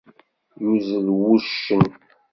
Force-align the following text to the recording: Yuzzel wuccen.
Yuzzel 0.63 1.07
wuccen. 1.23 1.81